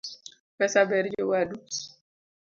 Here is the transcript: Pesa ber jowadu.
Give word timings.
Pesa 0.57 0.81
ber 0.89 1.05
jowadu. 1.15 1.57